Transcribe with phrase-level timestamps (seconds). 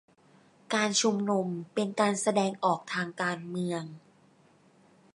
[0.73, 3.83] การชุมนุมเป็นการแสดงออกทางการเมือง